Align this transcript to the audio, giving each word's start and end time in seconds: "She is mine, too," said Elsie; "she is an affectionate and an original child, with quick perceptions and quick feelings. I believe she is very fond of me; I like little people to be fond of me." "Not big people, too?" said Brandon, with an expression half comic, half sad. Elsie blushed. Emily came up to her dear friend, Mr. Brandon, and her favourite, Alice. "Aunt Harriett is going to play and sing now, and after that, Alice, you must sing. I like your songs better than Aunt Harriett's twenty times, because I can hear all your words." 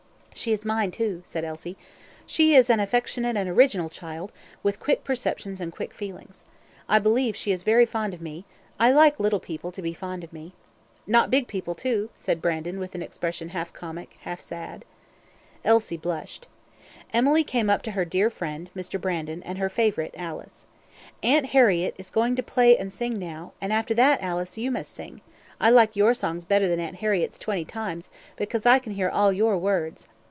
"She 0.33 0.53
is 0.53 0.65
mine, 0.65 0.89
too," 0.89 1.21
said 1.23 1.43
Elsie; 1.43 1.77
"she 2.25 2.55
is 2.55 2.69
an 2.71 2.79
affectionate 2.79 3.37
and 3.37 3.37
an 3.37 3.47
original 3.49 3.89
child, 3.89 4.31
with 4.63 4.79
quick 4.79 5.03
perceptions 5.03 5.61
and 5.61 5.71
quick 5.73 5.93
feelings. 5.93 6.45
I 6.89 6.97
believe 6.97 7.35
she 7.35 7.51
is 7.51 7.61
very 7.61 7.85
fond 7.85 8.15
of 8.15 8.21
me; 8.23 8.45
I 8.79 8.91
like 8.91 9.19
little 9.19 9.41
people 9.41 9.71
to 9.71 9.83
be 9.83 9.93
fond 9.93 10.23
of 10.23 10.33
me." 10.33 10.53
"Not 11.05 11.29
big 11.29 11.47
people, 11.47 11.75
too?" 11.75 12.09
said 12.17 12.41
Brandon, 12.41 12.79
with 12.79 12.95
an 12.95 13.03
expression 13.03 13.49
half 13.49 13.71
comic, 13.71 14.15
half 14.21 14.39
sad. 14.39 14.83
Elsie 15.63 15.97
blushed. 15.97 16.47
Emily 17.13 17.43
came 17.43 17.69
up 17.69 17.83
to 17.83 17.91
her 17.91 18.05
dear 18.05 18.31
friend, 18.31 18.71
Mr. 18.75 18.99
Brandon, 18.99 19.43
and 19.43 19.59
her 19.59 19.69
favourite, 19.69 20.15
Alice. 20.17 20.65
"Aunt 21.21 21.47
Harriett 21.47 21.93
is 21.99 22.09
going 22.09 22.35
to 22.37 22.41
play 22.41 22.75
and 22.77 22.91
sing 22.91 23.19
now, 23.19 23.51
and 23.61 23.71
after 23.71 23.93
that, 23.93 24.19
Alice, 24.23 24.57
you 24.57 24.71
must 24.71 24.95
sing. 24.95 25.21
I 25.59 25.69
like 25.69 25.95
your 25.95 26.15
songs 26.15 26.45
better 26.45 26.67
than 26.67 26.79
Aunt 26.79 26.95
Harriett's 26.95 27.37
twenty 27.37 27.65
times, 27.65 28.09
because 28.37 28.65
I 28.65 28.79
can 28.79 28.93
hear 28.93 29.09
all 29.09 29.31
your 29.33 29.57
words." 29.59 30.07